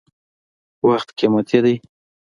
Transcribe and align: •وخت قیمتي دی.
•وخت 0.89 1.09
قیمتي 1.17 1.59
دی. 1.63 1.75